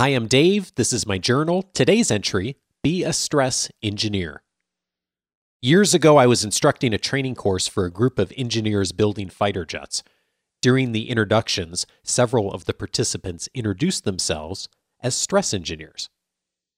[0.00, 0.74] Hi, I'm Dave.
[0.76, 1.62] This is my journal.
[1.74, 4.42] Today's entry Be a Stress Engineer.
[5.60, 9.66] Years ago, I was instructing a training course for a group of engineers building fighter
[9.66, 10.02] jets.
[10.62, 14.70] During the introductions, several of the participants introduced themselves
[15.02, 16.08] as stress engineers.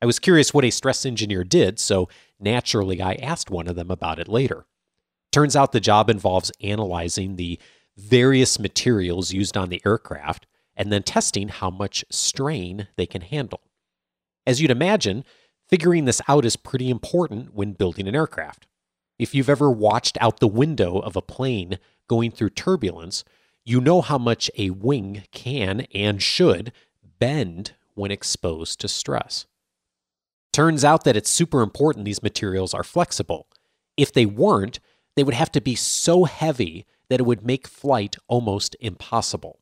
[0.00, 2.08] I was curious what a stress engineer did, so
[2.38, 4.64] naturally I asked one of them about it later.
[5.30, 7.60] Turns out the job involves analyzing the
[7.98, 10.46] various materials used on the aircraft
[10.80, 13.60] and then testing how much strain they can handle.
[14.46, 15.26] As you'd imagine,
[15.68, 18.66] figuring this out is pretty important when building an aircraft.
[19.18, 23.24] If you've ever watched out the window of a plane going through turbulence,
[23.62, 26.72] you know how much a wing can and should
[27.18, 29.44] bend when exposed to stress.
[30.50, 33.48] Turns out that it's super important these materials are flexible.
[33.98, 34.80] If they weren't,
[35.14, 39.59] they would have to be so heavy that it would make flight almost impossible.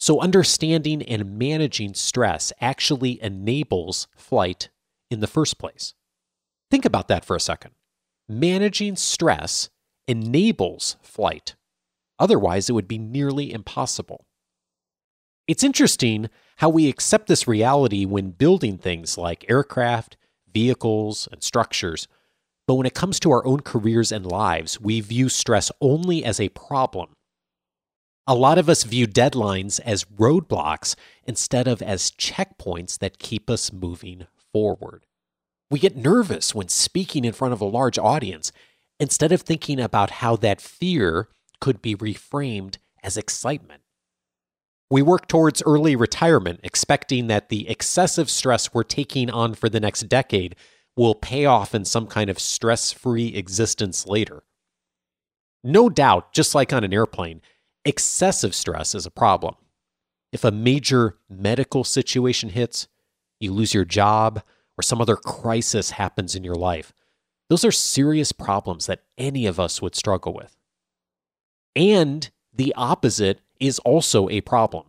[0.00, 4.70] So, understanding and managing stress actually enables flight
[5.10, 5.92] in the first place.
[6.70, 7.72] Think about that for a second.
[8.26, 9.68] Managing stress
[10.08, 11.54] enables flight.
[12.18, 14.24] Otherwise, it would be nearly impossible.
[15.46, 20.16] It's interesting how we accept this reality when building things like aircraft,
[20.50, 22.08] vehicles, and structures.
[22.66, 26.40] But when it comes to our own careers and lives, we view stress only as
[26.40, 27.16] a problem.
[28.30, 33.72] A lot of us view deadlines as roadblocks instead of as checkpoints that keep us
[33.72, 35.04] moving forward.
[35.68, 38.52] We get nervous when speaking in front of a large audience
[39.00, 41.28] instead of thinking about how that fear
[41.60, 43.82] could be reframed as excitement.
[44.88, 49.80] We work towards early retirement, expecting that the excessive stress we're taking on for the
[49.80, 50.54] next decade
[50.96, 54.44] will pay off in some kind of stress free existence later.
[55.64, 57.40] No doubt, just like on an airplane,
[57.84, 59.54] excessive stress is a problem.
[60.32, 62.88] If a major medical situation hits,
[63.40, 64.42] you lose your job,
[64.78, 66.92] or some other crisis happens in your life,
[67.48, 70.56] those are serious problems that any of us would struggle with.
[71.74, 74.86] And the opposite is also a problem.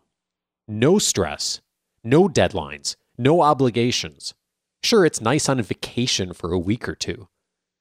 [0.67, 1.61] No stress,
[2.03, 4.33] no deadlines, no obligations.
[4.83, 7.27] Sure, it's nice on a vacation for a week or two,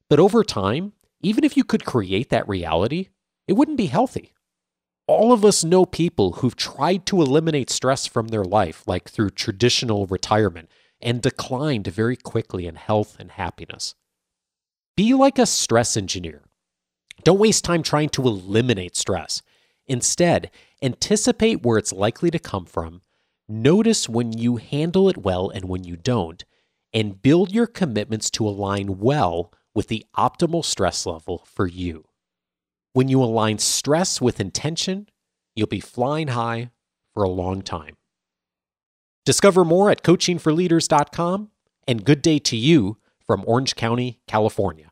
[0.09, 0.93] but over time,
[1.23, 3.09] even if you could create that reality,
[3.47, 4.33] it wouldn't be healthy.
[5.11, 9.31] All of us know people who've tried to eliminate stress from their life, like through
[9.31, 10.71] traditional retirement,
[11.03, 13.97] and declined very quickly in health and happiness.
[14.97, 16.45] Be like a stress engineer.
[17.25, 19.43] Don't waste time trying to eliminate stress.
[19.89, 20.49] Instead,
[20.81, 23.03] anticipate where it's likely to come from,
[23.49, 26.45] notice when you handle it well and when you don't,
[26.95, 32.05] and build your commitments to align well with the optimal stress level for you.
[32.93, 35.09] When you align stress with intention,
[35.55, 36.71] you'll be flying high
[37.15, 37.97] for a long time.
[39.25, 41.51] Discover more at coachingforleaders.com
[41.87, 44.90] and good day to you from Orange County, California.